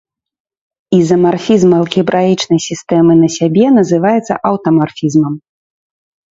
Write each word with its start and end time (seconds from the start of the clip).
Ізамарфізм 0.99 1.75
алгебраічнай 1.81 2.59
сістэмы 2.69 3.13
на 3.21 3.29
сябе 3.37 3.65
называецца 3.79 4.41
аўтамарфізмам. 4.53 5.41